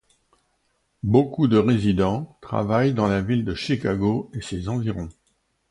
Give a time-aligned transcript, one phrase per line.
[1.03, 5.09] Beaucoup de résidents travaillent dans la ville de Chicago et ses environs.